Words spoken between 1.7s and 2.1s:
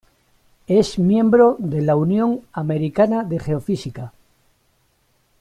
la